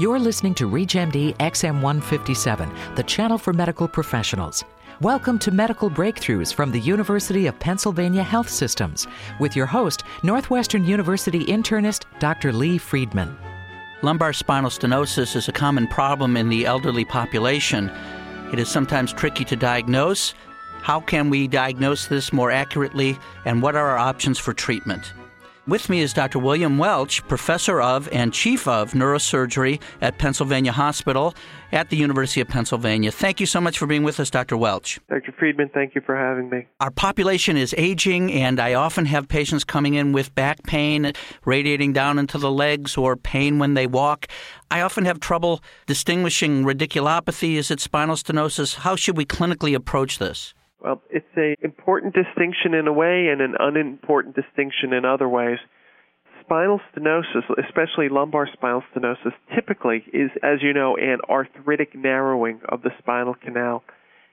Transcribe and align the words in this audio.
You're 0.00 0.18
listening 0.18 0.54
to 0.54 0.66
ReachMD 0.66 1.36
XM157, 1.36 2.96
the 2.96 3.02
channel 3.02 3.36
for 3.36 3.52
medical 3.52 3.86
professionals. 3.86 4.64
Welcome 5.02 5.38
to 5.40 5.50
Medical 5.50 5.90
Breakthroughs 5.90 6.54
from 6.54 6.72
the 6.72 6.80
University 6.80 7.46
of 7.46 7.58
Pennsylvania 7.58 8.22
Health 8.22 8.48
Systems 8.48 9.06
with 9.40 9.54
your 9.54 9.66
host, 9.66 10.04
Northwestern 10.22 10.86
University 10.86 11.44
internist 11.44 12.04
Dr. 12.18 12.50
Lee 12.50 12.78
Friedman. 12.78 13.36
Lumbar 14.00 14.32
spinal 14.32 14.70
stenosis 14.70 15.36
is 15.36 15.48
a 15.48 15.52
common 15.52 15.86
problem 15.86 16.34
in 16.34 16.48
the 16.48 16.64
elderly 16.64 17.04
population. 17.04 17.90
It 18.54 18.58
is 18.58 18.70
sometimes 18.70 19.12
tricky 19.12 19.44
to 19.44 19.54
diagnose. 19.54 20.32
How 20.80 21.00
can 21.00 21.28
we 21.28 21.46
diagnose 21.46 22.06
this 22.06 22.32
more 22.32 22.50
accurately, 22.50 23.18
and 23.44 23.60
what 23.60 23.76
are 23.76 23.90
our 23.90 23.98
options 23.98 24.38
for 24.38 24.54
treatment? 24.54 25.12
With 25.70 25.88
me 25.88 26.00
is 26.00 26.12
Dr. 26.12 26.40
William 26.40 26.78
Welch, 26.78 27.24
professor 27.28 27.80
of 27.80 28.08
and 28.08 28.34
chief 28.34 28.66
of 28.66 28.90
neurosurgery 28.90 29.80
at 30.00 30.18
Pennsylvania 30.18 30.72
Hospital 30.72 31.32
at 31.70 31.90
the 31.90 31.96
University 31.96 32.40
of 32.40 32.48
Pennsylvania. 32.48 33.12
Thank 33.12 33.38
you 33.38 33.46
so 33.46 33.60
much 33.60 33.78
for 33.78 33.86
being 33.86 34.02
with 34.02 34.18
us, 34.18 34.30
Dr. 34.30 34.56
Welch. 34.56 34.98
Dr. 35.08 35.30
Friedman, 35.38 35.70
thank 35.72 35.94
you 35.94 36.00
for 36.00 36.16
having 36.16 36.50
me. 36.50 36.66
Our 36.80 36.90
population 36.90 37.56
is 37.56 37.72
aging, 37.78 38.32
and 38.32 38.58
I 38.58 38.74
often 38.74 39.04
have 39.04 39.28
patients 39.28 39.62
coming 39.62 39.94
in 39.94 40.10
with 40.10 40.34
back 40.34 40.64
pain 40.64 41.12
radiating 41.44 41.92
down 41.92 42.18
into 42.18 42.36
the 42.36 42.50
legs 42.50 42.96
or 42.96 43.14
pain 43.14 43.60
when 43.60 43.74
they 43.74 43.86
walk. 43.86 44.26
I 44.72 44.80
often 44.80 45.04
have 45.04 45.20
trouble 45.20 45.62
distinguishing 45.86 46.64
radiculopathy. 46.64 47.54
Is 47.54 47.70
it 47.70 47.78
spinal 47.78 48.16
stenosis? 48.16 48.78
How 48.78 48.96
should 48.96 49.16
we 49.16 49.24
clinically 49.24 49.76
approach 49.76 50.18
this? 50.18 50.52
Well, 50.82 51.02
it's 51.10 51.26
an 51.36 51.56
important 51.62 52.14
distinction 52.14 52.72
in 52.72 52.86
a 52.88 52.92
way 52.92 53.28
and 53.28 53.40
an 53.42 53.54
unimportant 53.58 54.34
distinction 54.34 54.94
in 54.94 55.04
other 55.04 55.28
ways. 55.28 55.58
Spinal 56.40 56.80
stenosis, 56.90 57.44
especially 57.64 58.08
lumbar 58.08 58.48
spinal 58.52 58.82
stenosis, 58.92 59.34
typically 59.54 60.02
is, 60.12 60.30
as 60.42 60.62
you 60.62 60.72
know, 60.72 60.96
an 60.96 61.18
arthritic 61.28 61.94
narrowing 61.94 62.60
of 62.68 62.82
the 62.82 62.90
spinal 62.98 63.34
canal. 63.34 63.84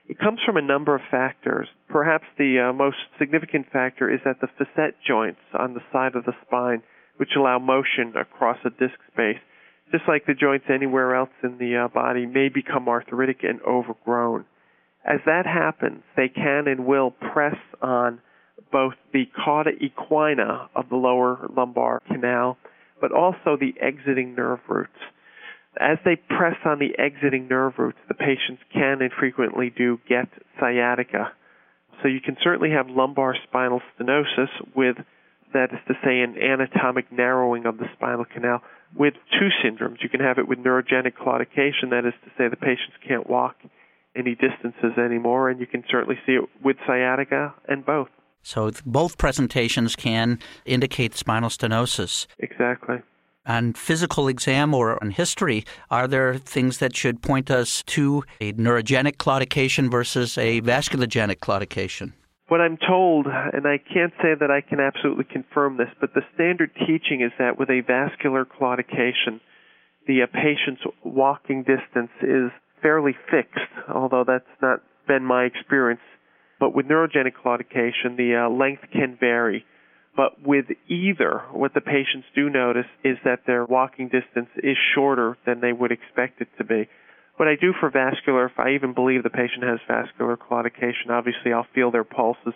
It 0.08 0.18
comes 0.18 0.40
from 0.44 0.56
a 0.56 0.62
number 0.62 0.94
of 0.94 1.02
factors. 1.10 1.68
Perhaps 1.88 2.24
the 2.38 2.70
uh, 2.70 2.72
most 2.72 2.96
significant 3.18 3.66
factor 3.70 4.10
is 4.10 4.20
that 4.24 4.40
the 4.40 4.48
facet 4.58 4.96
joints 5.06 5.40
on 5.56 5.74
the 5.74 5.82
side 5.92 6.16
of 6.16 6.24
the 6.24 6.32
spine, 6.46 6.82
which 7.18 7.36
allow 7.36 7.58
motion 7.58 8.14
across 8.16 8.56
a 8.64 8.70
disc 8.70 8.98
space, 9.12 9.38
just 9.92 10.04
like 10.08 10.24
the 10.24 10.34
joints 10.34 10.64
anywhere 10.72 11.14
else 11.14 11.30
in 11.42 11.58
the 11.58 11.76
uh, 11.76 11.88
body, 11.88 12.24
may 12.24 12.48
become 12.48 12.88
arthritic 12.88 13.40
and 13.42 13.60
overgrown. 13.62 14.46
As 15.04 15.20
that 15.26 15.46
happens, 15.46 16.02
they 16.16 16.28
can 16.28 16.68
and 16.68 16.86
will 16.86 17.10
press 17.10 17.56
on 17.80 18.20
both 18.70 18.94
the 19.12 19.26
cauda 19.26 19.70
equina 19.80 20.68
of 20.74 20.88
the 20.88 20.96
lower 20.96 21.48
lumbar 21.54 22.00
canal, 22.06 22.58
but 23.00 23.12
also 23.12 23.56
the 23.56 23.74
exiting 23.80 24.34
nerve 24.34 24.60
roots. 24.68 24.98
As 25.80 25.98
they 26.04 26.16
press 26.16 26.56
on 26.64 26.78
the 26.78 26.98
exiting 26.98 27.46
nerve 27.48 27.74
roots, 27.78 27.98
the 28.08 28.14
patients 28.14 28.62
can 28.72 29.00
and 29.00 29.12
frequently 29.12 29.70
do 29.70 30.00
get 30.08 30.28
sciatica. 30.58 31.32
So 32.02 32.08
you 32.08 32.20
can 32.20 32.36
certainly 32.42 32.70
have 32.70 32.88
lumbar 32.88 33.36
spinal 33.44 33.80
stenosis 33.94 34.50
with, 34.74 34.96
that 35.54 35.72
is 35.72 35.78
to 35.86 35.94
say, 36.04 36.20
an 36.20 36.36
anatomic 36.36 37.12
narrowing 37.12 37.66
of 37.66 37.78
the 37.78 37.86
spinal 37.94 38.24
canal 38.24 38.62
with 38.96 39.14
two 39.38 39.48
syndromes. 39.64 40.02
You 40.02 40.08
can 40.08 40.20
have 40.20 40.38
it 40.38 40.48
with 40.48 40.58
neurogenic 40.58 41.14
claudication, 41.14 41.90
that 41.90 42.04
is 42.04 42.14
to 42.24 42.30
say, 42.36 42.48
the 42.48 42.56
patients 42.56 42.96
can't 43.06 43.28
walk 43.28 43.56
any 44.18 44.34
distances 44.34 44.98
anymore, 44.98 45.48
and 45.48 45.60
you 45.60 45.66
can 45.66 45.84
certainly 45.90 46.18
see 46.26 46.32
it 46.32 46.48
with 46.62 46.76
sciatica 46.86 47.54
and 47.68 47.84
both. 47.84 48.08
So 48.42 48.70
both 48.86 49.18
presentations 49.18 49.96
can 49.96 50.38
indicate 50.64 51.14
spinal 51.14 51.50
stenosis. 51.50 52.26
Exactly. 52.38 52.96
On 53.46 53.72
physical 53.72 54.28
exam 54.28 54.74
or 54.74 55.02
on 55.02 55.10
history, 55.10 55.64
are 55.90 56.06
there 56.06 56.34
things 56.34 56.78
that 56.78 56.94
should 56.94 57.22
point 57.22 57.50
us 57.50 57.82
to 57.84 58.22
a 58.40 58.52
neurogenic 58.52 59.16
claudication 59.16 59.90
versus 59.90 60.36
a 60.36 60.60
vasculogenic 60.60 61.38
claudication? 61.38 62.12
What 62.48 62.60
I'm 62.60 62.78
told, 62.78 63.26
and 63.26 63.66
I 63.66 63.78
can't 63.78 64.12
say 64.22 64.34
that 64.38 64.50
I 64.50 64.60
can 64.60 64.80
absolutely 64.80 65.24
confirm 65.24 65.76
this, 65.76 65.88
but 66.00 66.14
the 66.14 66.22
standard 66.34 66.70
teaching 66.86 67.20
is 67.20 67.32
that 67.38 67.58
with 67.58 67.68
a 67.68 67.82
vascular 67.86 68.46
claudication, 68.46 69.40
the 70.06 70.22
uh, 70.22 70.26
patient's 70.26 70.82
walking 71.04 71.62
distance 71.62 72.10
is 72.22 72.50
fairly 72.82 73.16
fixed, 73.30 73.72
although 73.92 74.24
that's 74.26 74.44
not 74.62 74.80
been 75.06 75.24
my 75.24 75.44
experience. 75.44 76.00
But 76.60 76.74
with 76.74 76.86
neurogenic 76.86 77.34
claudication, 77.42 78.16
the 78.16 78.46
uh, 78.46 78.50
length 78.50 78.82
can 78.92 79.16
vary. 79.18 79.64
But 80.16 80.42
with 80.44 80.66
either, 80.88 81.42
what 81.52 81.74
the 81.74 81.80
patients 81.80 82.26
do 82.34 82.50
notice 82.50 82.90
is 83.04 83.16
that 83.24 83.46
their 83.46 83.64
walking 83.64 84.08
distance 84.08 84.50
is 84.56 84.76
shorter 84.94 85.36
than 85.46 85.60
they 85.60 85.72
would 85.72 85.92
expect 85.92 86.40
it 86.40 86.48
to 86.58 86.64
be. 86.64 86.88
What 87.36 87.46
I 87.46 87.54
do 87.54 87.72
for 87.78 87.88
vascular, 87.88 88.46
if 88.46 88.58
I 88.58 88.70
even 88.70 88.94
believe 88.94 89.22
the 89.22 89.30
patient 89.30 89.62
has 89.62 89.78
vascular 89.86 90.36
claudication, 90.36 91.10
obviously 91.10 91.52
I'll 91.52 91.68
feel 91.72 91.92
their 91.92 92.02
pulses 92.02 92.54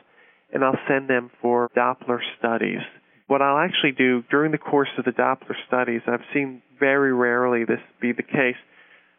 and 0.52 0.64
I'll 0.64 0.78
send 0.88 1.08
them 1.08 1.30
for 1.40 1.70
Doppler 1.76 2.18
studies. 2.36 2.80
What 3.28 3.40
I'll 3.40 3.58
actually 3.58 3.92
do 3.92 4.24
during 4.28 4.50
the 4.50 4.58
course 4.58 4.90
of 4.98 5.04
the 5.04 5.12
Doppler 5.12 5.54
studies, 5.68 6.02
I've 6.08 6.26
seen 6.34 6.62
very 6.80 7.12
rarely 7.14 7.64
this 7.64 7.80
be 8.00 8.10
the 8.10 8.24
case, 8.24 8.58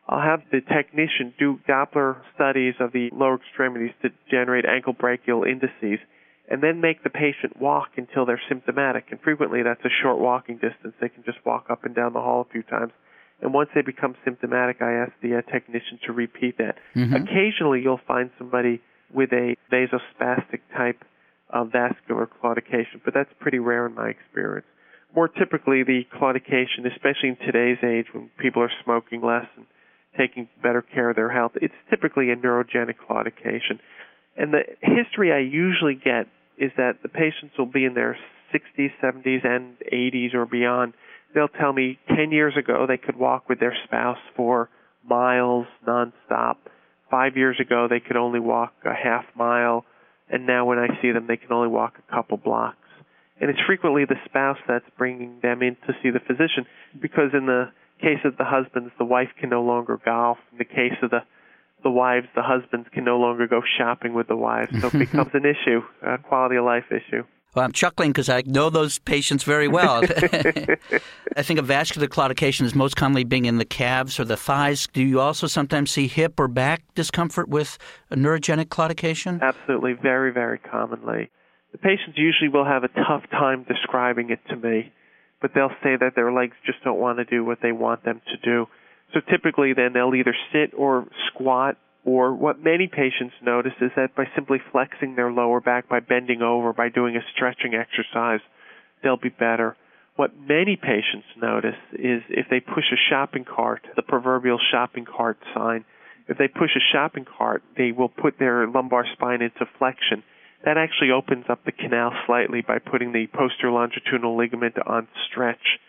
I'll 0.07 0.21
have 0.21 0.41
the 0.51 0.61
technician 0.61 1.33
do 1.39 1.59
Doppler 1.67 2.17
studies 2.35 2.75
of 2.79 2.91
the 2.91 3.09
lower 3.13 3.35
extremities 3.35 3.91
to 4.01 4.09
generate 4.29 4.65
ankle 4.65 4.93
brachial 4.93 5.43
indices 5.43 5.99
and 6.49 6.61
then 6.61 6.81
make 6.81 7.03
the 7.03 7.09
patient 7.09 7.59
walk 7.59 7.91
until 7.95 8.25
they're 8.25 8.41
symptomatic. 8.49 9.05
And 9.11 9.19
frequently 9.21 9.63
that's 9.63 9.83
a 9.85 9.89
short 10.01 10.19
walking 10.19 10.55
distance. 10.55 10.93
They 10.99 11.09
can 11.09 11.23
just 11.23 11.37
walk 11.45 11.67
up 11.69 11.85
and 11.85 11.95
down 11.95 12.13
the 12.13 12.19
hall 12.19 12.45
a 12.47 12.51
few 12.51 12.63
times. 12.63 12.91
And 13.41 13.53
once 13.53 13.69
they 13.73 13.81
become 13.81 14.15
symptomatic, 14.23 14.81
I 14.81 14.91
ask 14.93 15.11
the 15.21 15.37
uh, 15.37 15.41
technician 15.51 15.99
to 16.05 16.13
repeat 16.13 16.57
that. 16.57 16.75
Mm-hmm. 16.95 17.15
Occasionally 17.15 17.81
you'll 17.81 18.01
find 18.05 18.29
somebody 18.37 18.81
with 19.13 19.31
a 19.31 19.55
vasospastic 19.71 20.61
type 20.75 21.03
of 21.49 21.71
vascular 21.71 22.27
claudication, 22.27 22.99
but 23.05 23.13
that's 23.13 23.29
pretty 23.39 23.59
rare 23.59 23.85
in 23.85 23.95
my 23.95 24.09
experience. 24.09 24.65
More 25.15 25.27
typically, 25.27 25.83
the 25.83 26.01
claudication, 26.19 26.91
especially 26.91 27.29
in 27.29 27.37
today's 27.45 27.77
age 27.83 28.07
when 28.11 28.31
people 28.39 28.63
are 28.63 28.71
smoking 28.83 29.21
less 29.21 29.45
and 29.55 29.65
taking 30.17 30.47
better 30.61 30.81
care 30.81 31.09
of 31.09 31.15
their 31.15 31.31
health. 31.31 31.53
It's 31.55 31.73
typically 31.89 32.29
a 32.29 32.35
neurogenic 32.35 32.95
claudication. 33.09 33.79
And 34.37 34.53
the 34.53 34.61
history 34.81 35.31
I 35.31 35.39
usually 35.39 35.95
get 35.95 36.27
is 36.57 36.71
that 36.77 37.01
the 37.01 37.09
patients 37.09 37.57
will 37.57 37.65
be 37.65 37.85
in 37.85 37.93
their 37.93 38.17
60s, 38.53 38.91
70s, 39.01 39.45
and 39.45 39.75
80s 39.91 40.33
or 40.33 40.45
beyond. 40.45 40.93
They'll 41.33 41.47
tell 41.47 41.73
me 41.73 41.99
10 42.15 42.31
years 42.31 42.55
ago 42.57 42.85
they 42.87 42.97
could 42.97 43.17
walk 43.17 43.49
with 43.49 43.59
their 43.59 43.75
spouse 43.85 44.19
for 44.35 44.69
miles 45.07 45.65
nonstop. 45.87 46.57
Five 47.09 47.37
years 47.37 47.59
ago 47.59 47.87
they 47.89 47.99
could 47.99 48.17
only 48.17 48.39
walk 48.39 48.73
a 48.85 48.93
half 48.93 49.25
mile, 49.35 49.85
and 50.29 50.45
now 50.45 50.65
when 50.65 50.79
I 50.79 50.87
see 51.01 51.11
them 51.11 51.25
they 51.27 51.37
can 51.37 51.51
only 51.51 51.69
walk 51.69 51.95
a 51.97 52.15
couple 52.15 52.37
blocks. 52.37 52.77
And 53.41 53.49
it's 53.49 53.59
frequently 53.65 54.05
the 54.05 54.15
spouse 54.25 54.57
that's 54.67 54.85
bringing 54.97 55.39
them 55.41 55.61
in 55.63 55.75
to 55.87 55.93
see 56.01 56.11
the 56.11 56.19
physician 56.19 56.65
because 57.01 57.31
in 57.33 57.45
the 57.45 57.71
case 58.01 58.19
of 58.25 58.37
the 58.37 58.43
husbands, 58.43 58.91
the 58.97 59.05
wife 59.05 59.29
can 59.39 59.49
no 59.49 59.63
longer 59.63 59.99
golf. 60.03 60.37
In 60.51 60.57
the 60.57 60.65
case 60.65 60.97
of 61.01 61.11
the 61.11 61.23
the 61.83 61.91
wives, 61.91 62.27
the 62.33 62.41
husbands 62.41 62.87
can 62.93 63.03
no 63.03 63.19
longer 63.19 63.45
go 63.45 63.61
shopping 63.77 64.13
with 64.13 64.27
the 64.27 64.37
wives. 64.37 64.71
So 64.79 64.87
it 64.87 64.93
becomes 64.99 65.31
an 65.33 65.43
issue, 65.45 65.81
a 66.01 66.17
quality 66.17 66.55
of 66.55 66.63
life 66.63 66.85
issue. 66.89 67.23
Well, 67.55 67.65
I'm 67.65 67.71
chuckling 67.71 68.11
because 68.11 68.29
I 68.29 68.41
know 68.45 68.69
those 68.69 68.97
patients 68.99 69.43
very 69.43 69.67
well. 69.67 70.01
I 71.37 71.43
think 71.43 71.59
of 71.59 71.65
vascular 71.65 72.07
claudication 72.07 72.65
as 72.65 72.73
most 72.73 72.95
commonly 72.95 73.25
being 73.25 73.45
in 73.45 73.57
the 73.57 73.65
calves 73.65 74.19
or 74.19 74.25
the 74.25 74.37
thighs. 74.37 74.87
Do 74.91 75.03
you 75.03 75.19
also 75.19 75.45
sometimes 75.45 75.91
see 75.91 76.07
hip 76.07 76.39
or 76.39 76.47
back 76.47 76.81
discomfort 76.95 77.49
with 77.49 77.77
a 78.09 78.15
neurogenic 78.15 78.67
claudication? 78.67 79.39
Absolutely, 79.41 79.93
very, 79.93 80.31
very 80.31 80.57
commonly. 80.57 81.29
The 81.73 81.77
patients 81.77 82.17
usually 82.17 82.49
will 82.49 82.65
have 82.65 82.83
a 82.83 82.87
tough 82.87 83.23
time 83.29 83.65
describing 83.67 84.31
it 84.31 84.39
to 84.49 84.55
me 84.55 84.91
but 85.43 85.51
they'll 85.53 85.75
say 85.83 85.97
that 85.99 86.15
their 86.15 86.31
legs 86.31 86.55
just 86.65 86.81
don't 86.85 86.97
want 86.97 87.19
to 87.19 87.25
do 87.25 87.43
what 87.43 87.59
they 87.61 87.73
want 87.73 88.05
them 88.05 88.21
to 88.31 88.37
do. 88.37 88.65
So 89.13 89.19
typically 89.29 89.73
then 89.73 89.91
they'll 89.93 90.15
either 90.15 90.33
sit 90.53 90.73
or 90.75 91.05
squat 91.27 91.75
or 92.05 92.33
what 92.33 92.63
many 92.63 92.87
patients 92.87 93.35
notice 93.43 93.73
is 93.81 93.91
that 93.97 94.15
by 94.15 94.23
simply 94.35 94.59
flexing 94.71 95.15
their 95.15 95.31
lower 95.31 95.59
back, 95.59 95.89
by 95.89 95.99
bending 95.99 96.41
over, 96.41 96.71
by 96.71 96.87
doing 96.87 97.17
a 97.17 97.19
stretching 97.35 97.75
exercise, 97.75 98.39
they'll 99.03 99.17
be 99.17 99.29
better. 99.29 99.75
What 100.15 100.31
many 100.37 100.77
patients 100.77 101.27
notice 101.35 101.79
is 101.91 102.21
if 102.29 102.47
they 102.49 102.61
push 102.61 102.85
a 102.93 103.03
shopping 103.09 103.43
cart, 103.43 103.81
the 103.97 104.01
proverbial 104.01 104.59
shopping 104.71 105.05
cart 105.05 105.37
sign, 105.53 105.83
if 106.29 106.37
they 106.37 106.47
push 106.47 106.71
a 106.77 106.93
shopping 106.93 107.25
cart, 107.25 107.63
they 107.77 107.91
will 107.91 108.09
put 108.09 108.39
their 108.39 108.65
lumbar 108.65 109.05
spine 109.13 109.41
into 109.41 109.65
flexion 109.77 110.23
that 110.65 110.77
actually 110.77 111.11
opens 111.11 111.45
up 111.49 111.63
the 111.65 111.71
canal 111.71 112.11
slightly 112.25 112.61
by 112.61 112.79
putting 112.79 113.11
the 113.11 113.27
posterior 113.27 113.73
longitudinal 113.73 114.37
ligament 114.37 114.75
on 114.85 115.07
stretch. 115.29 115.79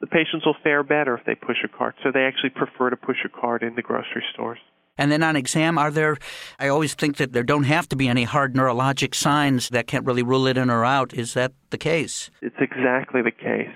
The 0.00 0.06
patients 0.06 0.44
will 0.44 0.56
fare 0.62 0.82
better 0.82 1.16
if 1.16 1.24
they 1.24 1.34
push 1.34 1.58
a 1.64 1.68
cart, 1.68 1.94
so 2.02 2.10
they 2.12 2.24
actually 2.24 2.50
prefer 2.50 2.90
to 2.90 2.96
push 2.96 3.18
a 3.24 3.28
cart 3.28 3.62
in 3.62 3.74
the 3.74 3.82
grocery 3.82 4.24
stores. 4.32 4.58
And 4.96 5.10
then 5.10 5.22
on 5.22 5.34
exam, 5.34 5.76
are 5.76 5.90
there, 5.90 6.16
I 6.58 6.68
always 6.68 6.94
think 6.94 7.16
that 7.16 7.32
there 7.32 7.42
don't 7.42 7.64
have 7.64 7.88
to 7.88 7.96
be 7.96 8.06
any 8.06 8.24
hard 8.24 8.54
neurologic 8.54 9.14
signs 9.14 9.68
that 9.70 9.86
can't 9.86 10.06
really 10.06 10.22
rule 10.22 10.46
it 10.46 10.56
in 10.56 10.70
or 10.70 10.84
out. 10.84 11.12
Is 11.12 11.34
that 11.34 11.52
the 11.70 11.78
case? 11.78 12.30
It's 12.40 12.56
exactly 12.60 13.20
the 13.22 13.32
case. 13.32 13.74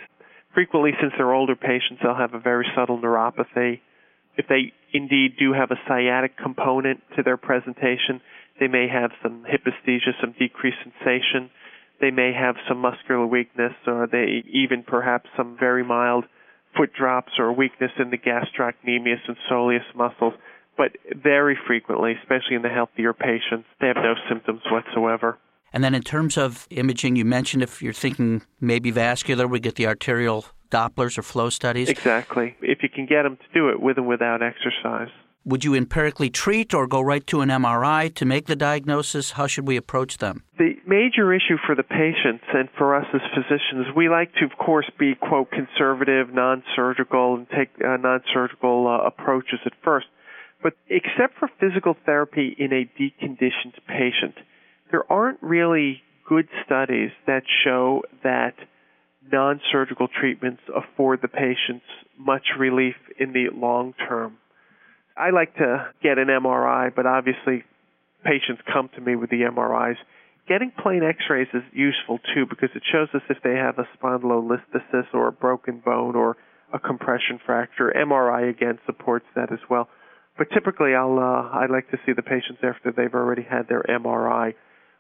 frequently, 0.55 0.93
since 1.01 1.13
they're 1.17 1.33
older 1.33 1.57
patients, 1.57 2.01
they'll 2.03 2.15
have 2.15 2.35
a 2.35 2.41
very 2.41 2.67
subtle 2.75 2.99
neuropathy. 2.99 3.81
If 4.37 4.47
they 4.49 4.73
indeed 4.93 5.37
do 5.39 5.53
have 5.53 5.71
a 5.71 5.77
sciatic 5.87 6.37
component 6.37 7.01
to 7.17 7.23
their 7.23 7.37
presentation, 7.37 8.21
they 8.61 8.69
may 8.69 8.89
have 8.89 9.11
some 9.23 9.45
hypesthesia, 9.49 10.13
some 10.21 10.35
decreased 10.39 10.79
sensation. 10.83 11.51
They 12.01 12.11
may 12.11 12.33
have 12.33 12.57
some 12.69 12.79
muscular 12.79 13.27
weakness, 13.27 13.73
or 13.87 14.07
they 14.11 14.45
even 14.53 14.83
perhaps 14.83 15.29
some 15.37 15.57
very 15.59 15.85
mild 15.85 16.25
foot 16.77 16.93
drops 16.93 17.33
or 17.39 17.53
weakness 17.53 17.91
in 17.99 18.11
the 18.11 18.19
gastrocnemius 18.19 19.21
and 19.27 19.37
soleus 19.51 19.85
muscles. 19.95 20.35
But 20.77 20.93
very 21.17 21.59
frequently, 21.67 22.15
especially 22.23 22.55
in 22.55 22.63
the 22.63 22.69
healthier 22.69 23.13
patients, 23.13 23.67
they 23.81 23.89
have 23.89 23.97
no 23.97 24.15
symptoms 24.29 24.61
whatsoever. 24.71 25.39
And 25.73 25.83
then 25.83 25.95
in 25.95 26.03
terms 26.03 26.39
of 26.39 26.67
imaging, 26.71 27.17
you 27.17 27.25
mentioned 27.25 27.63
if 27.63 27.83
you're 27.83 27.93
thinking 27.93 28.43
maybe 28.61 28.91
vascular, 28.91 29.47
we 29.47 29.61
get 29.61 29.75
the 29.75 29.87
arterial 29.87 30.47
Dopplers 30.71 31.19
or 31.19 31.23
flow 31.23 31.51
studies. 31.51 31.89
Exactly. 31.89 32.55
If 32.61 32.83
you 32.83 32.89
can 32.89 33.07
get 33.07 33.23
them 33.23 33.37
to 33.37 33.55
do 33.55 33.71
it 33.71 33.81
with 33.81 33.97
and 33.97 34.07
without 34.07 34.43
exercise. 34.43 35.09
Would 35.49 35.65
you 35.65 35.75
empirically 35.75 36.29
treat 36.29 36.75
or 36.75 36.87
go 36.87 37.01
right 37.01 37.27
to 37.29 37.41
an 37.41 37.49
MRI 37.49 38.15
to 38.17 38.27
make 38.27 38.45
the 38.49 38.55
diagnosis? 38.55 39.31
How 39.31 39.47
should 39.47 39.67
we 39.67 39.79
approach 39.79 40.19
them? 40.19 40.43
The 40.59 40.75
major 40.87 41.33
issue 41.33 41.57
for 41.65 41.75
the 41.75 41.83
patients 41.83 42.45
and 42.53 42.69
for 42.77 42.95
us 42.95 43.07
as 43.15 43.23
physicians, 43.35 43.97
we 43.97 44.11
like 44.11 44.31
to, 44.35 44.45
of 44.45 44.51
course, 44.59 44.85
be, 44.99 45.15
quote, 45.15 45.51
conservative, 45.51 46.35
non 46.35 46.63
surgical, 46.77 47.37
and 47.37 47.47
take 47.49 47.71
uh, 47.83 47.97
non 47.97 48.21
surgical 48.35 48.87
uh, 48.89 49.07
approaches 49.07 49.61
at 49.65 49.73
first. 49.83 50.05
But 50.63 50.75
except 50.91 51.39
for 51.39 51.49
physical 51.59 51.97
therapy 52.05 52.55
in 52.59 52.75
a 52.75 52.85
deconditioned 53.01 53.81
patient, 53.87 54.35
there 54.91 55.11
aren't 55.11 55.43
really 55.43 56.03
good 56.29 56.49
studies 56.67 57.11
that 57.27 57.45
show 57.65 58.03
that 58.23 58.53
non 59.33 59.63
surgical 59.73 60.09
treatments 60.09 60.61
afford 60.77 61.23
the 61.23 61.29
patients 61.29 61.87
much 62.19 62.49
relief 62.59 62.97
in 63.19 63.33
the 63.33 63.47
long 63.51 63.95
term. 63.95 64.37
I 65.19 65.31
like 65.31 65.55
to 65.57 65.89
get 66.03 66.19
an 66.19 66.29
MRI, 66.29 66.95
but 66.95 67.07
obviously 67.07 67.65
patients 68.25 68.63
come 68.73 68.89
to 68.95 69.01
me 69.01 69.17
with 69.17 69.31
the 69.31 69.43
MRIs. 69.43 69.97
Getting 70.49 70.71
plain 70.71 71.03
x-rays 71.03 71.49
is 71.53 71.63
useful 71.73 72.21
too 72.35 72.47
because 72.49 72.71
it 72.75 72.83
shows 72.91 73.09
us 73.13 73.23
if 73.29 73.39
they 73.43 73.55
have 73.55 73.79
a 73.79 73.89
spondylolisthesis 73.99 75.13
or 75.13 75.29
a 75.29 75.33
broken 75.33 75.83
bone 75.85 76.15
or 76.15 76.37
a 76.73 76.79
compression 76.79 77.41
fracture. 77.45 77.93
MRI 77.95 78.49
again 78.49 78.79
supports 78.87 79.27
that 79.35 79.53
as 79.53 79.59
well. 79.69 79.89
But 80.39 80.49
typically 80.55 80.95
I'll 80.95 81.19
uh, 81.19 81.51
I 81.51 81.67
like 81.69 81.91
to 81.91 81.99
see 82.07 82.13
the 82.13 82.23
patients 82.23 82.61
after 82.63 82.93
they've 82.97 83.13
already 83.13 83.43
had 83.43 83.69
their 83.69 83.83
MRI. 83.83 84.55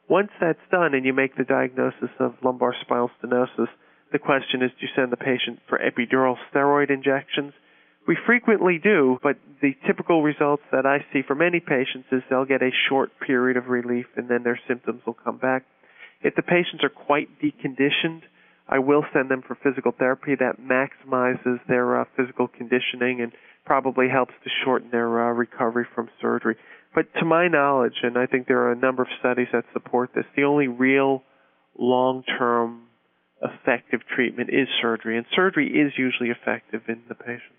Once 0.09 0.31
that's 0.41 0.59
done 0.70 0.94
and 0.94 1.06
you 1.06 1.12
make 1.12 1.37
the 1.37 1.44
diagnosis 1.44 2.11
of 2.19 2.35
lumbar 2.43 2.75
spinal 2.81 3.11
stenosis, 3.23 3.69
the 4.11 4.19
question 4.19 4.62
is 4.62 4.70
do 4.73 4.87
you 4.87 4.88
send 4.97 5.12
the 5.12 5.17
patient 5.17 5.61
for 5.69 5.79
epidural 5.79 6.37
steroid 6.53 6.91
injections? 6.91 7.53
We 8.08 8.16
frequently 8.25 8.81
do, 8.82 9.19
but 9.22 9.37
the 9.60 9.75
typical 9.87 10.22
results 10.22 10.62
that 10.72 10.87
I 10.87 11.05
see 11.12 11.20
for 11.26 11.34
many 11.34 11.60
patients 11.60 12.08
is 12.10 12.22
they'll 12.31 12.46
get 12.46 12.62
a 12.62 12.70
short 12.88 13.10
period 13.20 13.58
of 13.58 13.69
relief 13.69 14.06
and 14.16 14.31
then 14.31 14.44
their 14.44 14.58
symptoms 14.66 15.02
will 15.05 15.12
come 15.22 15.37
back. 15.37 15.66
If 16.22 16.34
the 16.34 16.43
patients 16.43 16.82
are 16.82 16.88
quite 16.88 17.28
deconditioned, 17.38 18.22
I 18.66 18.78
will 18.78 19.05
send 19.12 19.31
them 19.31 19.43
for 19.46 19.58
physical 19.62 19.93
therapy 19.93 20.34
that 20.37 20.56
maximizes 20.58 21.60
their 21.69 22.00
uh, 22.00 22.05
physical 22.16 22.49
conditioning 22.49 23.20
and 23.20 23.32
probably 23.66 24.08
helps 24.08 24.32
to 24.43 24.50
shorten 24.64 24.88
their 24.90 25.28
uh, 25.28 25.34
recovery 25.34 25.87
from 25.94 26.08
surgery. 26.19 26.56
But 26.94 27.12
to 27.19 27.26
my 27.26 27.49
knowledge, 27.49 28.00
and 28.02 28.16
I 28.16 28.25
think 28.25 28.49
there 28.49 28.62
are 28.62 28.72
a 28.72 28.76
number 28.76 29.02
of 29.02 29.08
studies 29.20 29.49
that 29.52 29.64
support 29.75 30.12
this, 30.14 30.25
the 30.34 30.44
only 30.44 30.66
real 30.66 31.25
long 31.78 32.22
term 32.38 32.84
effective 33.43 34.00
treatment 34.16 34.49
is 34.49 34.66
surgery, 34.81 35.19
and 35.19 35.26
surgery 35.37 35.69
is 35.69 35.93
usually 35.99 36.31
effective 36.31 36.81
in 36.88 37.02
the 37.10 37.14
patients. 37.14 37.52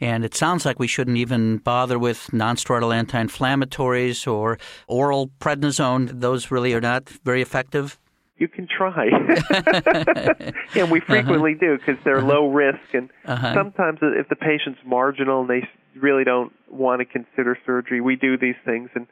And 0.00 0.24
it 0.24 0.34
sounds 0.34 0.64
like 0.64 0.78
we 0.78 0.86
shouldn't 0.86 1.18
even 1.18 1.58
bother 1.58 1.98
with 1.98 2.28
nonsteroidal 2.32 2.94
anti-inflammatories 2.94 4.30
or 4.30 4.58
oral 4.88 5.30
prednisone. 5.40 6.20
Those 6.20 6.50
really 6.50 6.72
are 6.72 6.80
not 6.80 7.08
very 7.08 7.42
effective. 7.42 7.98
You 8.38 8.48
can 8.48 8.66
try, 8.66 9.04
and 10.74 10.90
we 10.90 11.00
frequently 11.00 11.52
uh-huh. 11.52 11.60
do 11.60 11.78
because 11.78 12.02
they're 12.04 12.18
uh-huh. 12.18 12.26
low 12.26 12.48
risk. 12.48 12.94
And 12.94 13.10
uh-huh. 13.26 13.52
sometimes, 13.52 13.98
if 14.00 14.30
the 14.30 14.36
patient's 14.36 14.80
marginal 14.86 15.42
and 15.42 15.50
they 15.50 15.68
really 16.00 16.24
don't 16.24 16.50
want 16.70 17.00
to 17.00 17.04
consider 17.04 17.58
surgery, 17.66 18.00
we 18.00 18.16
do 18.16 18.38
these 18.38 18.54
things, 18.64 18.88
and 18.94 19.06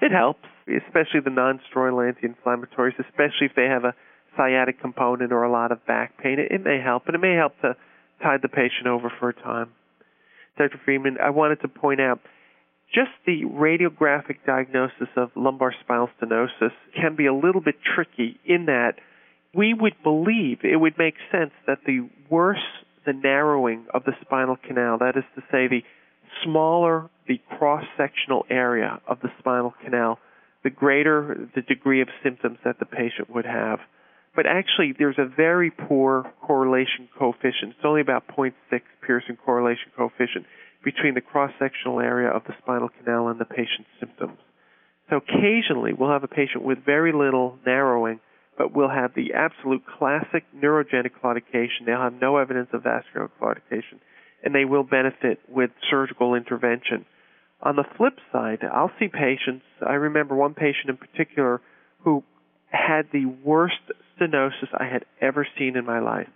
it 0.00 0.10
helps, 0.10 0.48
especially 0.66 1.20
the 1.22 1.30
nonsteroidal 1.30 2.08
anti-inflammatories, 2.08 2.98
especially 2.98 3.46
if 3.46 3.54
they 3.54 3.66
have 3.66 3.84
a 3.84 3.94
sciatic 4.36 4.80
component 4.80 5.32
or 5.32 5.44
a 5.44 5.52
lot 5.52 5.70
of 5.70 5.86
back 5.86 6.18
pain, 6.18 6.40
it, 6.40 6.50
it 6.50 6.64
may 6.64 6.80
help, 6.82 7.06
and 7.06 7.14
it 7.14 7.20
may 7.20 7.36
help 7.36 7.52
to 7.60 7.76
tide 8.20 8.40
the 8.42 8.48
patient 8.48 8.88
over 8.88 9.12
for 9.20 9.28
a 9.28 9.34
time. 9.34 9.70
Dr. 10.58 10.80
Friedman, 10.84 11.18
I 11.22 11.30
wanted 11.30 11.60
to 11.62 11.68
point 11.68 12.00
out 12.00 12.20
just 12.94 13.10
the 13.24 13.44
radiographic 13.44 14.44
diagnosis 14.46 15.08
of 15.16 15.30
lumbar 15.34 15.74
spinal 15.82 16.10
stenosis 16.20 16.72
can 16.94 17.16
be 17.16 17.26
a 17.26 17.34
little 17.34 17.62
bit 17.62 17.76
tricky 17.94 18.38
in 18.44 18.66
that 18.66 18.96
we 19.54 19.74
would 19.74 19.94
believe 20.02 20.58
it 20.62 20.76
would 20.76 20.98
make 20.98 21.14
sense 21.30 21.52
that 21.66 21.78
the 21.86 22.08
worse 22.30 22.58
the 23.04 23.12
narrowing 23.12 23.86
of 23.92 24.04
the 24.04 24.12
spinal 24.20 24.56
canal, 24.56 24.98
that 24.98 25.16
is 25.16 25.24
to 25.34 25.42
say, 25.50 25.66
the 25.68 25.82
smaller 26.44 27.10
the 27.28 27.40
cross 27.58 27.84
sectional 27.96 28.44
area 28.50 29.00
of 29.06 29.20
the 29.20 29.28
spinal 29.38 29.74
canal, 29.84 30.18
the 30.64 30.70
greater 30.70 31.48
the 31.54 31.62
degree 31.62 32.00
of 32.00 32.08
symptoms 32.22 32.58
that 32.64 32.78
the 32.78 32.86
patient 32.86 33.30
would 33.30 33.44
have. 33.44 33.78
But 34.34 34.46
actually, 34.46 34.94
there's 34.98 35.18
a 35.18 35.26
very 35.26 35.70
poor 35.70 36.32
correlation 36.40 37.08
coefficient. 37.18 37.76
It's 37.76 37.84
only 37.84 38.00
about 38.00 38.26
0.6 38.28 38.52
Pearson 39.02 39.36
correlation 39.44 39.92
coefficient 39.96 40.46
between 40.82 41.14
the 41.14 41.20
cross-sectional 41.20 42.00
area 42.00 42.28
of 42.28 42.42
the 42.44 42.54
spinal 42.62 42.88
canal 42.88 43.28
and 43.28 43.38
the 43.38 43.44
patient's 43.44 43.90
symptoms. 44.00 44.38
So 45.10 45.16
occasionally, 45.16 45.92
we'll 45.92 46.10
have 46.10 46.24
a 46.24 46.28
patient 46.28 46.64
with 46.64 46.78
very 46.84 47.12
little 47.12 47.58
narrowing, 47.66 48.20
but 48.56 48.74
we'll 48.74 48.88
have 48.88 49.12
the 49.14 49.34
absolute 49.34 49.82
classic 49.98 50.44
neurogenic 50.56 51.10
claudication. 51.22 51.84
They'll 51.84 52.00
have 52.00 52.20
no 52.20 52.38
evidence 52.38 52.68
of 52.72 52.84
vascular 52.84 53.30
claudication, 53.40 54.00
and 54.42 54.54
they 54.54 54.64
will 54.64 54.84
benefit 54.84 55.40
with 55.48 55.70
surgical 55.90 56.34
intervention. 56.34 57.04
On 57.62 57.76
the 57.76 57.84
flip 57.96 58.14
side, 58.32 58.60
I'll 58.64 58.90
see 58.98 59.08
patients, 59.08 59.64
I 59.86 59.94
remember 59.94 60.34
one 60.34 60.54
patient 60.54 60.88
in 60.88 60.96
particular 60.96 61.60
who 62.00 62.24
had 62.70 63.02
the 63.12 63.26
worst 63.26 63.80
stenosis 64.18 64.68
I 64.72 64.84
had 64.84 65.04
ever 65.20 65.46
seen 65.58 65.76
in 65.76 65.84
my 65.84 66.00
life. 66.00 66.28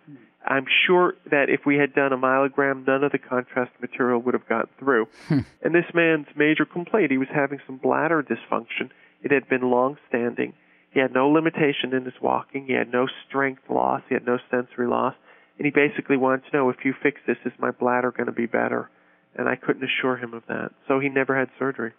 I'm 0.47 0.67
sure 0.87 1.15
that 1.31 1.51
if 1.51 1.67
we 1.67 1.77
had 1.77 1.93
done 1.93 2.13
a 2.13 2.17
myelogram, 2.17 2.87
none 2.87 3.03
of 3.03 3.11
the 3.11 3.19
contrast 3.19 3.73
material 3.81 4.21
would 4.21 4.35
have 4.35 4.49
gotten 4.49 4.71
through. 4.79 5.09
Hmm. 5.27 5.41
and 5.63 5.75
this 5.75 5.93
man's 5.93 6.29
major 6.37 6.65
complaint, 6.65 7.11
he 7.11 7.19
was 7.19 7.29
having 7.35 7.59
some 7.67 7.79
bladder 7.79 8.23
dysfunction. 8.23 8.91
It 9.23 9.33
had 9.33 9.49
been 9.49 9.71
long 9.71 9.97
standing. 10.09 10.53
He 10.93 11.01
had 11.01 11.13
no 11.13 11.29
limitation 11.29 11.93
in 11.93 12.05
his 12.05 12.15
walking. 12.23 12.67
He 12.67 12.75
had 12.75 12.93
no 12.93 13.07
strength 13.29 13.63
loss. 13.69 14.03
He 14.09 14.15
had 14.15 14.25
no 14.25 14.39
sensory 14.51 14.87
loss. 14.87 15.15
And 15.59 15.67
he 15.67 15.71
basically 15.71 16.17
wanted 16.17 16.45
to 16.45 16.57
know 16.57 16.71
if 16.71 16.85
you 16.85 16.95
fix 17.03 17.21
this, 17.27 17.39
is 17.45 17.53
my 17.59 17.71
bladder 17.71 18.13
going 18.13 18.27
to 18.27 18.33
be 18.33 18.47
better? 18.47 18.89
And 19.37 19.49
I 19.49 19.57
couldn't 19.57 19.85
assure 19.85 20.17
him 20.17 20.35
of 20.35 20.43
that. 20.49 20.73
So 20.89 20.99
he 20.99 21.09
never 21.09 21.39
had 21.39 21.49
surgery. 21.59 21.93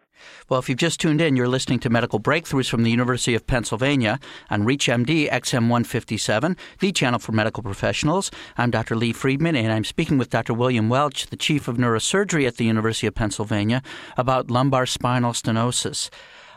Well, 0.50 0.60
if 0.60 0.67
you've 0.67 0.77
just 0.77 1.00
tuned 1.00 1.22
in, 1.22 1.36
you're 1.36 1.48
listening 1.48 1.79
to 1.82 1.89
Medical 1.89 2.20
Breakthroughs 2.20 2.70
from 2.70 2.84
the 2.84 2.89
University 2.89 3.36
of 3.36 3.46
Pennsylvania 3.46 4.20
on 4.50 4.63
ReachMD 4.63 5.29
XM 5.29 5.70
157, 5.70 6.58
the 6.79 6.91
channel 6.91 7.20
for 7.20 7.32
medical 7.34 7.62
professionals. 7.62 8.32
I'm 8.58 8.72
Dr. 8.72 8.96
Lee 8.96 9.13
Friedman, 9.13 9.56
and 9.56 9.72
I'm 9.72 9.84
speaking 9.84 10.17
with 10.17 10.32
Dr. 10.32 10.53
William 10.53 10.89
Welch, 10.89 11.27
the 11.27 11.38
Chief 11.38 11.67
of 11.67 11.77
Neurosurgery 11.77 12.48
at 12.48 12.58
the 12.58 12.65
University 12.65 13.06
of 13.06 13.13
Pennsylvania, 13.13 13.84
about 14.17 14.50
lumbar 14.50 14.88
spinal 14.88 15.34
stenosis. 15.34 16.10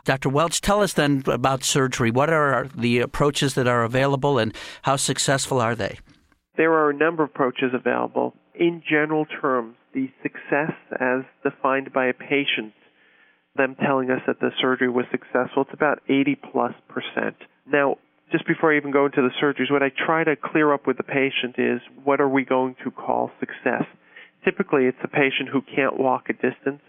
Dr. 0.05 0.31
Welch, 0.31 0.63
tell 0.63 0.83
us 0.83 0.95
then 0.95 1.23
about 1.27 1.63
surgery. 1.63 2.11
What 2.11 2.33
are 2.33 2.69
the 2.75 3.01
approaches 3.01 3.53
that 3.55 3.69
are 3.69 3.85
available 3.85 4.39
and 4.39 4.55
how 4.83 4.97
successful 4.97 5.61
are 5.61 5.75
they? 5.75 5.99
There 6.57 6.73
are 6.73 6.89
a 6.89 6.95
number 6.95 7.25
of 7.25 7.31
approaches 7.31 7.73
available. 7.75 8.35
In 8.55 8.83
general 8.89 9.27
terms, 9.27 9.77
the 9.95 10.09
success 10.23 10.73
as 10.99 11.23
defined 11.43 11.93
by 11.93 12.07
a 12.07 12.15
patient, 12.15 12.73
them 13.57 13.77
telling 13.85 14.11
us 14.11 14.21
that 14.27 14.41
the 14.41 14.51
surgery 14.61 14.89
was 14.89 15.05
successful, 15.11 15.63
it's 15.63 15.75
about 15.75 16.01
80 16.09 16.39
plus 16.53 16.73
percent. 16.89 17.37
Now, 17.71 17.97
just 18.33 18.47
before 18.47 18.73
I 18.73 18.77
even 18.77 18.93
go 18.93 19.07
into 19.07 19.23
the 19.23 19.35
surgeries, 19.43 19.73
what 19.73 19.83
I 19.83 19.91
try 19.91 20.25
to 20.25 20.37
clear 20.37 20.73
up 20.73 20.87
with 20.87 20.97
the 20.97 21.03
patient 21.03 21.57
is 21.59 21.81
what 22.05 22.21
are 22.21 22.29
we 22.29 22.45
going 22.45 22.77
to 22.85 22.91
call 22.91 23.31
success? 23.41 23.85
Typically, 24.45 24.85
it's 24.85 24.99
a 25.03 25.09
patient 25.09 25.49
who 25.53 25.63
can't 25.63 25.99
walk 25.99 26.29
a 26.29 26.33
distance. 26.33 26.81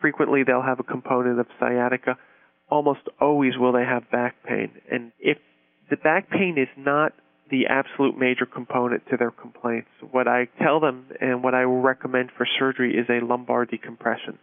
Frequently, 0.00 0.42
they'll 0.42 0.62
have 0.62 0.80
a 0.80 0.84
component 0.84 1.38
of 1.38 1.46
sciatica. 1.60 2.16
Almost 2.70 3.00
always 3.20 3.52
will 3.58 3.72
they 3.72 3.84
have 3.84 4.10
back 4.10 4.36
pain. 4.46 4.70
And 4.90 5.12
if 5.20 5.38
the 5.90 5.96
back 5.96 6.30
pain 6.30 6.56
is 6.58 6.68
not 6.76 7.12
the 7.50 7.66
absolute 7.66 8.18
major 8.18 8.46
component 8.46 9.06
to 9.10 9.16
their 9.16 9.30
complaints. 9.30 9.88
What 10.10 10.26
I 10.26 10.48
tell 10.62 10.80
them 10.80 11.06
and 11.20 11.42
what 11.42 11.54
I 11.54 11.62
recommend 11.62 12.30
for 12.36 12.46
surgery 12.58 12.96
is 12.96 13.06
a 13.08 13.24
lumbar 13.24 13.66
decompression. 13.66 14.38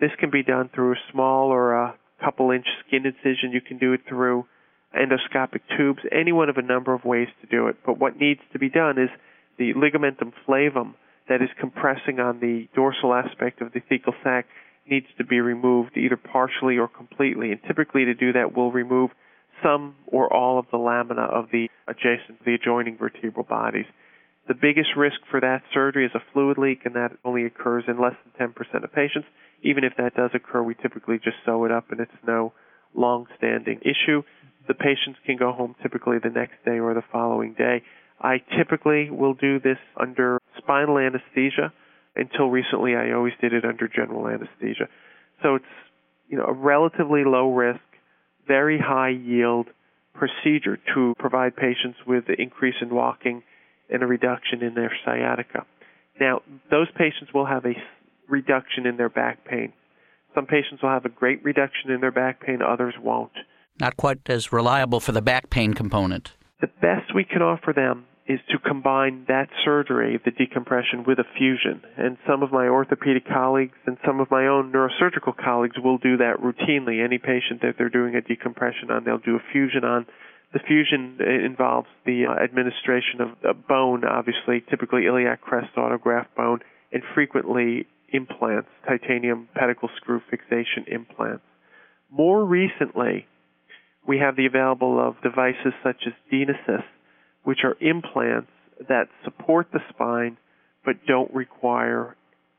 This 0.00 0.10
can 0.18 0.30
be 0.30 0.42
done 0.42 0.70
through 0.74 0.92
a 0.92 1.12
small 1.12 1.48
or 1.48 1.74
a 1.74 1.94
couple 2.22 2.50
inch 2.50 2.66
skin 2.86 3.06
incision. 3.06 3.52
You 3.52 3.60
can 3.60 3.78
do 3.78 3.92
it 3.92 4.00
through 4.08 4.46
endoscopic 4.94 5.60
tubes, 5.76 6.00
any 6.10 6.32
one 6.32 6.48
of 6.48 6.56
a 6.56 6.62
number 6.62 6.94
of 6.94 7.04
ways 7.04 7.28
to 7.40 7.46
do 7.46 7.68
it. 7.68 7.76
But 7.84 7.98
what 7.98 8.18
needs 8.18 8.40
to 8.52 8.58
be 8.58 8.68
done 8.68 8.98
is 8.98 9.10
the 9.58 9.74
ligamentum 9.74 10.32
flavum 10.46 10.94
that 11.28 11.42
is 11.42 11.50
compressing 11.60 12.20
on 12.20 12.40
the 12.40 12.68
dorsal 12.74 13.14
aspect 13.14 13.60
of 13.60 13.72
the 13.72 13.80
thecal 13.80 14.14
sac 14.24 14.46
needs 14.88 15.06
to 15.18 15.24
be 15.24 15.40
removed 15.40 15.96
either 15.96 16.16
partially 16.16 16.78
or 16.78 16.88
completely. 16.88 17.52
And 17.52 17.60
typically 17.66 18.06
to 18.06 18.14
do 18.14 18.32
that, 18.32 18.56
we'll 18.56 18.72
remove 18.72 19.10
some 19.62 19.96
or 20.06 20.32
all 20.32 20.58
of 20.58 20.66
the 20.70 20.78
lamina 20.78 21.22
of 21.22 21.46
the 21.52 21.68
adjacent, 21.86 22.44
the 22.44 22.54
adjoining 22.54 22.96
vertebral 22.96 23.44
bodies. 23.48 23.86
The 24.48 24.54
biggest 24.54 24.90
risk 24.96 25.20
for 25.30 25.40
that 25.40 25.62
surgery 25.74 26.06
is 26.06 26.12
a 26.14 26.22
fluid 26.32 26.56
leak, 26.56 26.80
and 26.84 26.94
that 26.94 27.12
only 27.24 27.44
occurs 27.44 27.84
in 27.86 28.00
less 28.00 28.14
than 28.38 28.48
10% 28.54 28.82
of 28.82 28.92
patients. 28.92 29.28
Even 29.62 29.84
if 29.84 29.92
that 29.98 30.14
does 30.14 30.30
occur, 30.32 30.62
we 30.62 30.74
typically 30.74 31.18
just 31.18 31.36
sew 31.44 31.64
it 31.64 31.70
up, 31.70 31.90
and 31.90 32.00
it's 32.00 32.10
no 32.26 32.52
long-standing 32.94 33.80
issue. 33.82 34.22
The 34.66 34.74
patients 34.74 35.18
can 35.26 35.36
go 35.36 35.52
home 35.52 35.74
typically 35.82 36.16
the 36.22 36.30
next 36.30 36.64
day 36.64 36.78
or 36.78 36.94
the 36.94 37.02
following 37.12 37.54
day. 37.54 37.82
I 38.20 38.38
typically 38.56 39.10
will 39.10 39.34
do 39.34 39.60
this 39.60 39.78
under 39.98 40.38
spinal 40.56 40.98
anesthesia. 40.98 41.72
Until 42.16 42.48
recently, 42.48 42.96
I 42.96 43.12
always 43.12 43.34
did 43.40 43.52
it 43.52 43.64
under 43.64 43.86
general 43.86 44.26
anesthesia. 44.28 44.88
So 45.42 45.56
it's 45.56 45.64
you 46.28 46.36
know 46.36 46.44
a 46.44 46.52
relatively 46.52 47.22
low 47.24 47.52
risk, 47.54 47.80
very 48.48 48.78
high 48.78 49.10
yield 49.10 49.68
procedure 50.14 50.78
to 50.94 51.14
provide 51.18 51.54
patients 51.54 51.98
with 52.06 52.24
an 52.28 52.36
increase 52.38 52.74
in 52.80 52.90
walking 52.90 53.42
and 53.88 54.02
a 54.02 54.06
reduction 54.06 54.62
in 54.62 54.74
their 54.74 54.92
sciatica. 55.04 55.64
Now, 56.20 56.40
those 56.70 56.88
patients 56.96 57.32
will 57.32 57.46
have 57.46 57.64
a 57.64 57.74
reduction 58.28 58.86
in 58.86 58.96
their 58.96 59.08
back 59.08 59.44
pain. 59.44 59.72
Some 60.34 60.46
patients 60.46 60.82
will 60.82 60.90
have 60.90 61.04
a 61.04 61.10
great 61.10 61.44
reduction 61.44 61.90
in 61.90 62.00
their 62.00 62.10
back 62.10 62.40
pain, 62.40 62.60
others 62.60 62.94
won't. 63.00 63.32
Not 63.80 63.96
quite 63.96 64.18
as 64.28 64.52
reliable 64.52 64.98
for 64.98 65.12
the 65.12 65.22
back 65.22 65.50
pain 65.50 65.74
component. 65.74 66.32
The 66.60 66.66
best 66.66 67.14
we 67.14 67.24
can 67.24 67.42
offer 67.42 67.72
them 67.72 68.06
is 68.28 68.38
to 68.50 68.58
combine 68.58 69.24
that 69.26 69.48
surgery, 69.64 70.20
the 70.22 70.30
decompression, 70.30 71.02
with 71.06 71.18
a 71.18 71.24
fusion. 71.38 71.80
And 71.96 72.18
some 72.28 72.42
of 72.42 72.52
my 72.52 72.68
orthopedic 72.68 73.26
colleagues 73.26 73.72
and 73.86 73.96
some 74.04 74.20
of 74.20 74.30
my 74.30 74.46
own 74.46 74.70
neurosurgical 74.70 75.34
colleagues 75.42 75.76
will 75.82 75.96
do 75.96 76.18
that 76.18 76.36
routinely. 76.36 77.02
Any 77.02 77.16
patient 77.16 77.62
that 77.62 77.76
they're 77.78 77.88
doing 77.88 78.14
a 78.14 78.20
decompression 78.20 78.90
on, 78.90 79.04
they'll 79.04 79.16
do 79.16 79.36
a 79.36 79.52
fusion 79.52 79.82
on. 79.82 80.06
The 80.52 80.60
fusion 80.60 81.18
involves 81.20 81.88
the 82.04 82.26
uh, 82.26 82.42
administration 82.42 83.20
of 83.20 83.66
bone, 83.66 84.04
obviously, 84.04 84.62
typically 84.68 85.06
iliac 85.06 85.40
crest 85.40 85.74
autograft 85.76 86.34
bone, 86.36 86.60
and 86.92 87.02
frequently 87.14 87.86
implants, 88.10 88.68
titanium 88.86 89.48
pedicle 89.54 89.88
screw 89.96 90.20
fixation 90.30 90.84
implants. 90.86 91.44
More 92.10 92.44
recently, 92.44 93.26
we 94.06 94.18
have 94.18 94.36
the 94.36 94.46
available 94.46 94.98
of 94.98 95.20
devices 95.22 95.74
such 95.82 96.06
as 96.06 96.14
Dynesys, 96.32 96.84
which 97.48 97.60
are 97.64 97.78
implants 97.80 98.50
that 98.90 99.08
support 99.24 99.68
the 99.72 99.80
spine 99.88 100.36
but 100.84 100.96
don't 101.06 101.32
require 101.32 102.14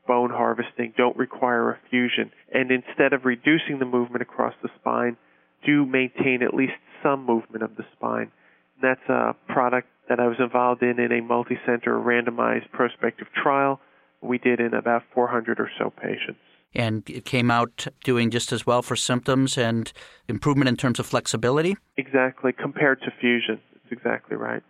bone 0.08 0.30
harvesting, 0.30 0.92
don't 0.96 1.16
require 1.16 1.70
a 1.70 1.78
fusion, 1.88 2.32
and 2.52 2.72
instead 2.72 3.12
of 3.12 3.24
reducing 3.24 3.78
the 3.78 3.84
movement 3.84 4.20
across 4.20 4.52
the 4.64 4.68
spine, 4.80 5.16
do 5.64 5.86
maintain 5.86 6.42
at 6.42 6.54
least 6.54 6.72
some 7.04 7.24
movement 7.24 7.62
of 7.62 7.76
the 7.76 7.84
spine. 7.92 8.32
And 8.74 8.82
that's 8.82 9.08
a 9.08 9.36
product 9.46 9.86
that 10.08 10.18
I 10.18 10.26
was 10.26 10.38
involved 10.40 10.82
in 10.82 10.98
in 10.98 11.12
a 11.12 11.22
multi-center 11.22 11.92
randomized 11.92 12.72
prospective 12.72 13.28
trial 13.40 13.78
we 14.20 14.38
did 14.38 14.58
in 14.58 14.74
about 14.74 15.02
400 15.14 15.60
or 15.60 15.70
so 15.78 15.90
patients. 15.90 16.40
And 16.74 17.08
it 17.08 17.24
came 17.24 17.48
out 17.48 17.86
doing 18.02 18.32
just 18.32 18.50
as 18.50 18.66
well 18.66 18.82
for 18.82 18.96
symptoms 18.96 19.56
and 19.56 19.92
improvement 20.26 20.68
in 20.68 20.76
terms 20.76 20.98
of 20.98 21.06
flexibility? 21.06 21.76
Exactly, 21.96 22.52
compared 22.52 23.00
to 23.02 23.12
fusion. 23.20 23.60
That's 23.74 23.92
exactly 23.92 24.36
right. 24.36 24.64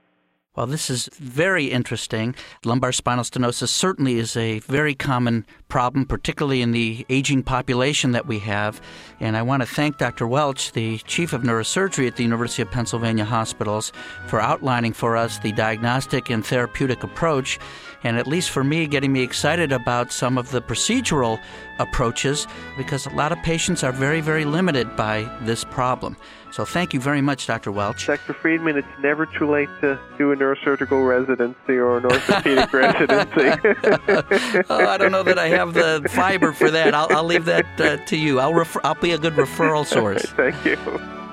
Well, 0.56 0.66
this 0.66 0.90
is 0.90 1.08
very 1.14 1.66
interesting. 1.66 2.34
Lumbar 2.64 2.90
spinal 2.90 3.22
stenosis 3.22 3.68
certainly 3.68 4.18
is 4.18 4.36
a 4.36 4.58
very 4.58 4.96
common 4.96 5.46
problem, 5.68 6.06
particularly 6.06 6.60
in 6.60 6.72
the 6.72 7.06
aging 7.08 7.44
population 7.44 8.10
that 8.12 8.26
we 8.26 8.40
have. 8.40 8.80
And 9.20 9.36
I 9.36 9.42
want 9.42 9.62
to 9.62 9.68
thank 9.68 9.98
Dr. 9.98 10.26
Welch, 10.26 10.72
the 10.72 10.98
Chief 10.98 11.32
of 11.32 11.42
Neurosurgery 11.42 12.08
at 12.08 12.16
the 12.16 12.24
University 12.24 12.62
of 12.62 12.70
Pennsylvania 12.72 13.24
Hospitals, 13.24 13.92
for 14.26 14.40
outlining 14.40 14.92
for 14.92 15.16
us 15.16 15.38
the 15.38 15.52
diagnostic 15.52 16.30
and 16.30 16.44
therapeutic 16.44 17.04
approach 17.04 17.60
and 18.02 18.18
at 18.18 18.26
least 18.26 18.50
for 18.50 18.64
me, 18.64 18.86
getting 18.86 19.12
me 19.12 19.22
excited 19.22 19.72
about 19.72 20.12
some 20.12 20.38
of 20.38 20.50
the 20.50 20.62
procedural 20.62 21.40
approaches 21.78 22.46
because 22.76 23.06
a 23.06 23.10
lot 23.10 23.32
of 23.32 23.38
patients 23.42 23.84
are 23.84 23.92
very, 23.92 24.20
very 24.20 24.44
limited 24.44 24.96
by 24.96 25.30
this 25.42 25.64
problem. 25.64 26.16
So 26.50 26.64
thank 26.64 26.92
you 26.92 27.00
very 27.00 27.20
much, 27.20 27.46
Dr. 27.46 27.70
Welch. 27.70 28.06
Dr. 28.06 28.34
Friedman, 28.34 28.76
it's 28.76 28.88
never 29.00 29.26
too 29.26 29.48
late 29.48 29.68
to 29.80 29.98
do 30.18 30.32
a 30.32 30.36
neurosurgical 30.36 31.06
residency 31.06 31.76
or 31.76 31.98
an 31.98 32.06
orthopedic 32.06 32.72
residency. 32.72 34.64
oh, 34.70 34.86
I 34.86 34.96
don't 34.96 35.12
know 35.12 35.22
that 35.22 35.38
I 35.38 35.48
have 35.48 35.74
the 35.74 36.06
fiber 36.10 36.52
for 36.52 36.70
that. 36.70 36.94
I'll, 36.94 37.06
I'll 37.10 37.24
leave 37.24 37.44
that 37.44 37.80
uh, 37.80 37.96
to 38.06 38.16
you. 38.16 38.40
I'll, 38.40 38.54
refer, 38.54 38.80
I'll 38.82 38.94
be 38.94 39.12
a 39.12 39.18
good 39.18 39.34
referral 39.34 39.86
source. 39.86 40.22
Thank 40.36 40.64
you. 40.64 40.76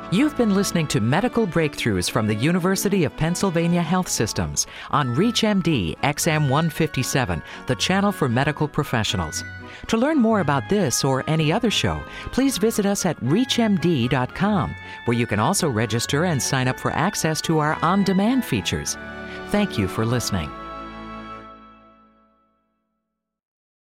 You've 0.10 0.38
been 0.38 0.56
listening 0.56 0.88
to 0.88 1.02
Medical 1.02 1.46
Breakthroughs 1.46 2.10
from 2.10 2.28
the 2.28 2.36
University 2.36 3.04
of 3.04 3.18
Pennsylvania 3.18 3.82
Health 3.82 4.08
Systems 4.08 4.66
on 4.90 5.14
ReachMD 5.14 5.98
XM157, 5.98 7.44
the 7.66 7.76
channel 7.76 8.14
for 8.14 8.30
medical 8.30 8.70
professionals. 8.70 9.44
To 9.88 9.98
learn 9.98 10.18
more 10.18 10.40
about 10.40 10.70
this 10.70 11.04
or 11.04 11.26
any 11.28 11.52
other 11.52 11.70
show, 11.70 12.02
please 12.32 12.58
visit 12.58 12.86
us 12.86 13.06
at 13.06 13.20
ReachMD.com, 13.20 14.76
where 15.04 15.18
you 15.18 15.28
can 15.28 15.40
also 15.40 15.68
register 15.68 16.24
and 16.24 16.42
sign 16.42 16.70
up 16.70 16.80
for 16.80 16.92
access 16.92 17.42
to 17.42 17.60
our 17.60 17.78
on 17.84 18.06
demand 18.06 18.46
features. 18.46 18.98
Thank 19.50 19.78
you 19.78 19.90
for 19.90 20.06
listening. 20.06 20.50